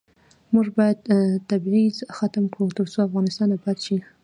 [0.53, 0.99] موږ باید
[1.49, 3.97] تبعیض ختم کړو، ترڅو افغانستان اباد شي.